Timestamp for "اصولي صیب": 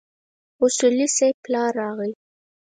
0.63-1.35